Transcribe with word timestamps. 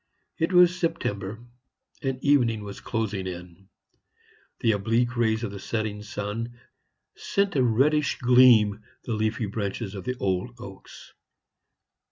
It 0.39 0.51
was 0.51 0.75
September, 0.79 1.45
and 2.01 2.17
evening 2.23 2.63
was 2.63 2.79
closing 2.79 3.27
in. 3.27 3.69
The 4.61 4.71
oblique 4.71 5.15
rays 5.15 5.43
of 5.43 5.51
the 5.51 5.59
setting 5.59 6.01
sun 6.01 6.59
sent 7.15 7.55
a 7.55 7.61
reddish 7.61 8.17
gleam 8.17 8.81
the 9.03 9.13
leafy 9.13 9.45
branches 9.45 9.93
of 9.93 10.05
the 10.05 10.17
old 10.17 10.55
oaks. 10.59 11.13